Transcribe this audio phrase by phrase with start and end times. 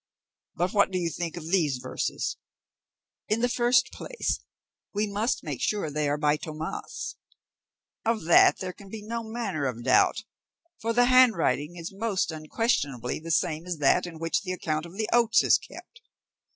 [0.55, 2.37] But what do you think of these verses?"
[3.27, 4.39] "In the first place,
[4.95, 7.17] we must make sure that they are by Tomas."
[8.03, 10.23] "Of that there can be no manner of doubt,
[10.79, 14.97] for the handwriting is most unquestionably the same as that in which the account of
[14.97, 16.01] the oats is kept."